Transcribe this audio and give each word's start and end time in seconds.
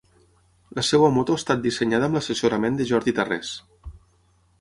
La 0.77 0.83
seva 0.85 1.09
moto 1.17 1.35
ha 1.35 1.41
estat 1.41 1.61
dissenyada 1.65 2.07
amb 2.07 2.17
l'assessorament 2.19 2.81
de 2.81 2.89
Jordi 2.93 3.15
Tarrés. 3.21 3.53